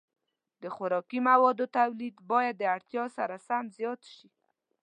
[0.61, 4.27] د خوراکي موادو تولید باید د اړتیا سره سم زیات شي.